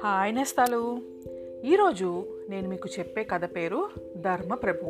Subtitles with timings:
[0.00, 0.98] Hi నేస్తాలు.
[1.64, 4.86] ఈరోజు నేను మీకు చెప్పే కథ పేరు ధర్మప్రభు.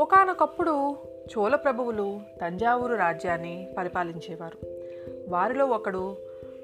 [0.00, 0.96] ఒకానొకప్పుడు
[1.38, 4.58] చోళ ప్రభువులు తంజావూరు రాజ్యాన్ని పరిపాలించేవారు.
[5.28, 6.16] వారిలో ఒకడు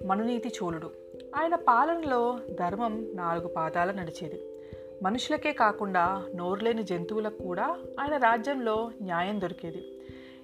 [0.04, 0.90] మనునీతి చోళుడు.
[1.36, 4.42] ఆయన పాలనలో ధర్మం నాలుగు పాదాల నడిచేది.
[5.02, 9.86] మనుషులకే కాకుండా నోరులేని జంతువులకు కూడా ఆయన రాజ్యంలో న్యాయం దొరికేది.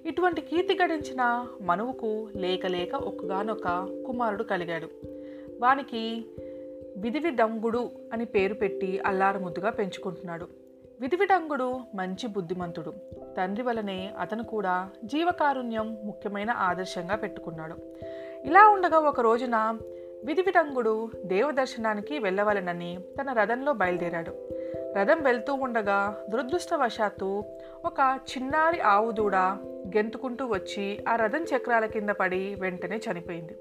[0.05, 4.87] ఇటువంటి కీర్తి గడించిన మనువుకు లేకలేక ఒక్కగానొక కుమారుడు కలిగాడు.
[5.61, 6.25] వానికి
[6.97, 10.47] విధివిడంగుడు అని పేరు పెట్టి అల్లారముద్దుగా పెంచుకుంటున్నాడు.
[11.01, 12.93] విధివిడంగుడు మంచి బుద్ధిమంతుడు.
[13.37, 17.75] తండ్రి వలనే అతను కూడా జీవకారుణ్యం ముఖ్యమైన ఆదర్శంగా పెట్టుకున్నాడు.
[18.43, 19.77] ఇలా ఉండగా ఒక రోజున
[20.25, 24.31] విధివిడంగుడు దేవదర్శనానికి వెళ్ళవలనని తన రథంలో బయలుదేరాడు.
[24.97, 27.43] రథం వెళ్తూ ఉండగా దురదృష్టవశాత్తు
[27.85, 29.35] ఒక చిన్నారి ఆవు దూడ
[29.95, 33.55] గెంతుకుంటూ వచ్చి ఆ రథం చక్రాల కింద పడి వెంటనే చనిపోయింది.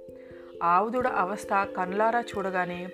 [0.63, 2.89] ఆవుదూడ అవస్థ కన్లారా చూడగానే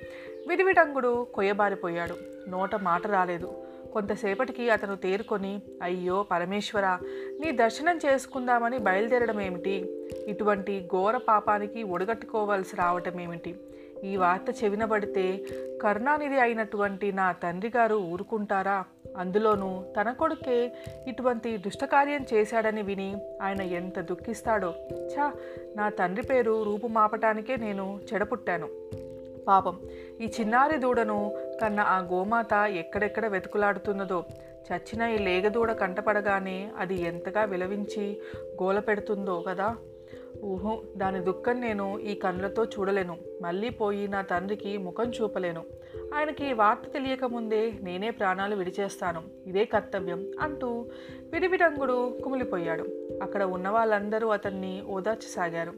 [0.48, 2.16] విడివిడంగుడు కొయ్యబారిపోయాడు.
[2.48, 3.62] నోట మాట రాలేదు.
[3.92, 6.98] కొంతసేపటికి అతను తేరుకొని అయ్యో పరమేశ్వర
[7.40, 13.60] నీ దర్శనం చేసుకుందామని బయలుదేరడం ఏమిటి ఇటువంటి ఘోర పాపానికి ఒడగట్టుకోవాల్సి రావటం ఏమిటి
[14.06, 15.44] ఈ వార్త చెవినబడితే
[15.82, 18.84] కరుణానిధి అయినటువంటి నా తండ్రి గారు ఊరుకుంటారా?
[19.16, 20.72] అందులోనూ తన కొడుకే
[21.08, 24.74] ఇటువంటి దుష్టకార్యం చేశాడని విని ఆయన ఎంత దుఃఖిస్తాడో.
[25.06, 25.32] ఛా
[25.76, 28.68] నా తండ్రి పేరు రూపుమాపటానికే నేను చెడపుట్టాను.
[29.48, 29.80] పాపం
[30.20, 34.24] ఈ చిన్నారి దూడను కన్న ఆ గోమాత ఎక్కడెక్కడ వెతుకులాడుతున్నదో.
[34.66, 38.20] చచ్చిన ఈ లేగదూడ కంటపడగానే అది ఎంతగా విలవించి
[38.62, 39.76] గోల పెడుతుందో కదా.
[40.44, 43.16] ఊహో దాని దుఃఖం నేను ఈ కళ్ళతో చూడలేను.
[43.42, 45.64] మళ్ళీ పోయి నా తండ్రికి ముఖం చూపలేను.
[46.14, 49.22] ఆయనకి ఈ వార్త తెలియకముందే నేనే ప్రాణాలు విడిచేస్తాను.
[49.46, 50.86] ఇదే కర్తవ్యం అంటూ
[51.32, 52.84] విడివిడంగుడు కుమిలిపోయాడు.
[53.22, 55.72] అక్కడ ఉన్న వాళ్ళందరూ అతన్ని ఓదార్చసాగారు.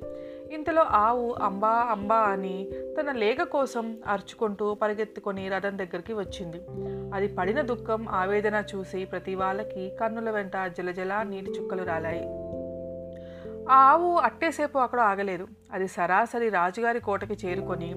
[0.53, 2.69] ఇంతలో ఆవు అంబా అంబా అని
[3.01, 6.61] తన లేగ కోసం అరుచుకుంటూ పరిగెత్తుకొని రథం దగ్గరికి వచ్చింది.
[7.15, 12.48] అది పడిన దుఃఖం ఆవేదన చూసి ప్రతి వాళ్ళకి కన్నుల వెంట జలజల నీటి చుక్కలు రాలాయి.
[13.71, 15.49] ఆ ఆవు అట్టేసేపు అక్కడ ఆగలేదు.
[15.73, 17.95] అది సరాసరి రాజుగారి కోటకి చేరుకొని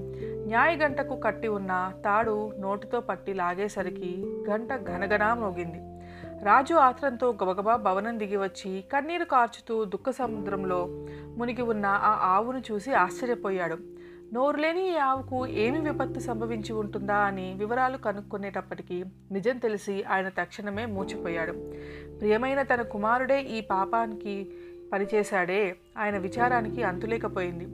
[0.47, 5.79] న్యాయ గంటకు కట్టి ఉన్న తాడు నోటితో పట్టి లాగేసరికి గంట ఘనఘనా మోగింది.
[6.43, 10.87] రాజు ఆత్రంతో గబగబా భవనం దిగి వచ్చి కన్నీరు కార్చుతూ దుఃఖ సముద్రంలో
[11.37, 13.77] మునిగి ఉన్న ఆ ఆవును చూసి ఆశ్చర్యపోయాడు.
[14.33, 21.51] నోరులేని ఈ ఆవుకు ఏమి విపత్తు సంభవించి ఉంటుందా అని వివరాలు కనుక్కునేటప్పటికీ నిజం తెలిసి ఆయన తక్షణమే మూచిపోయాడు.
[22.19, 24.51] ప్రియమైన తన కుమారుడే ఈ పాపానికి
[24.91, 25.75] పనిచేశాడే.
[25.97, 27.65] ఆయన విచారానికి అంతులేకపోయింది.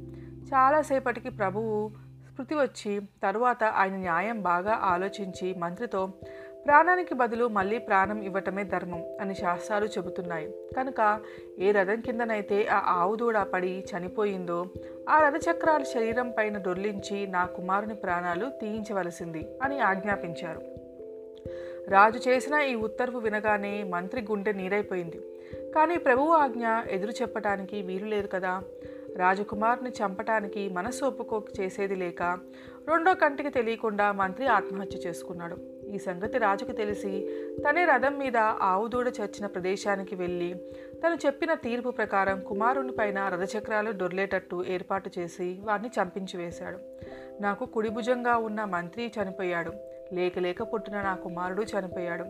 [0.47, 1.91] చాలాసేపటికి ప్రభువు
[2.27, 6.13] స్మృతి వచ్చి తరువాత ఆయన న్యాయం బాగా ఆలోచించి మంత్రితో
[6.65, 10.51] ప్రాణానికి బదులు మళ్ళీ ప్రాణం ఇవ్వటమే ధర్మం అని శాస్త్రాలు చెబుతున్నాయి.
[10.77, 11.19] కనుక
[11.59, 14.65] ఏ రథం కిందనైతే ఆ ఆవు దూడ పడి చనిపోయిందో
[15.09, 20.61] ఆ రథచక్రాల శరీరం పైన దొర్లించి నా కుమారుని ప్రాణాలు తీయించవలసింది అని ఆజ్ఞాపించారు.
[21.89, 25.21] రాజు చేసిన ఈ ఉత్తర్వు వినగానే మంత్రి గుండె నీరైపోయింది.
[25.75, 28.63] కానీ ప్రభువు ఆజ్ఞ ఎదురు చెప్పటానికి వీలు లేదు కదా.
[29.17, 32.23] రాజకుమార్ని చంపటానికి మనసు ఒప్పుకో చేసేది లేక
[32.87, 35.57] రెండో కంటికి తెలియకుండా మంత్రి ఆత్మహత్య చేసుకున్నాడు.
[35.87, 37.29] ఈ సంగతి రాజుకు తెలిసి
[37.69, 40.55] తనే రథం మీద ఆవుదూడ చచ్చిన ప్రదేశానికి వెళ్ళి
[41.05, 46.77] తను చెప్పిన తీర్పు ప్రకారం కుమారుని పైన రథచక్రాలు దొర్లేటట్టు ఏర్పాటు చేసి వారిని చంపించి వేశాడు.
[47.41, 49.71] నాకు కుడిభుజంగా ఉన్న మంత్రి చనిపోయాడు.
[50.13, 52.25] లేక లేక పుట్టిన నా కుమారుడు చనిపోయాడు.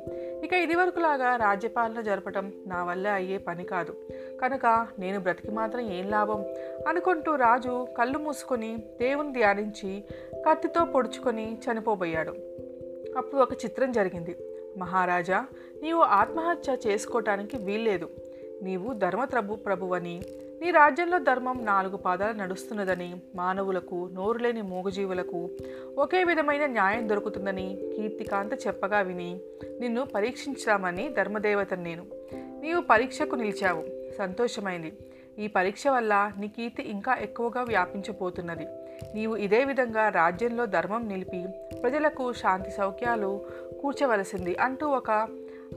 [0.45, 3.95] ఇక ఇదివరకులాగా రాజ్యపాలన జరపటం నా వల్ల అయ్యే పని కాదు.
[4.41, 6.45] కనుక నేను బ్రతికి మాత్రం ఏం లాభం?
[6.87, 10.03] అనుకుంటూ రాజు కళ్ళు మూసుకొని దేవుని ధ్యానించి
[10.49, 12.33] కత్తితో పొడుచుకొని చనిపోబోయాడు.
[13.17, 14.35] అప్పుడు ఒక చిత్రం జరిగింది.
[14.77, 15.45] మహారాజా
[15.83, 18.09] నీవు ఆత్మహత్య చేసుకోవటానికి వీల్లేదు.
[18.61, 20.21] నీవు ధర్మప్రభు ప్రభువని
[20.61, 25.49] నీ రాజ్యంలో ధర్మం నాలుగు పాదాలు నడుస్తున్నదని మానవులకు నోరులేని మూగజీవులకు
[25.97, 29.39] ఒకే విధమైన న్యాయం దొరుకుతుందని కీర్తికాంత చెప్పగా విని
[29.79, 32.05] నిన్ను పరీక్షించామని ధర్మదేవత నేను
[32.61, 33.96] నీవు పరీక్షకు నిలిచావు.
[34.17, 34.97] సంతోషమైంది.
[35.39, 38.65] ఈ పరీక్ష వల్ల నీ కీర్తి ఇంకా ఎక్కువగా వ్యాపించబోతున్నది.
[39.15, 41.45] నీవు ఇదే విధంగా రాజ్యంలో ధర్మం నిలిపి
[41.83, 43.45] ప్రజలకు శాంతి సౌఖ్యాలు
[43.81, 45.11] కూర్చవలసింది అంటూ ఒక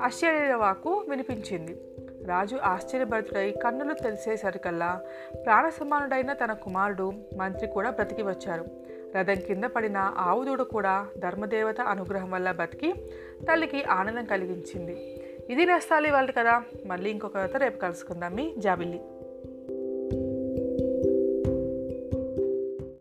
[0.03, 1.81] ఆశ్చర్యవాకు వినిపించింది.
[2.27, 5.01] రాజు ఆశ్చర్యభరితుడై కన్నులు తెలిసేసరికల్లా
[5.47, 8.65] ప్రాణసమానుడైన తన కుమారుడు మంత్రి కూడా బ్రతికి వచ్చారు.
[9.17, 12.93] రథం కింద పడిన ఆవుదూడ కూడా ధర్మదేవత అనుగ్రహం వల్ల బతికి
[13.43, 15.20] తల్లికి ఆనందం కలిగించింది.
[15.51, 16.63] ఇది నేస్తాలి వాళ్ళు కదా.
[16.87, 18.35] మళ్ళీ ఇంకొక రేపు కలుసుకుందాం.
[18.35, 19.01] మీ జాబిల్లి.